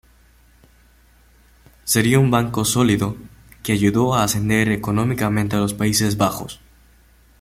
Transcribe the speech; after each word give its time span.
Sería 1.83 2.17
un 2.17 2.31
banco 2.31 2.65
sólido, 2.65 3.17
que 3.61 3.73
ayudó 3.73 4.15
a 4.15 4.23
ascender 4.23 4.71
económicamente 4.71 5.55
a 5.55 5.59
los 5.59 5.75
Países 5.75 6.17
Bajos. 6.17 6.59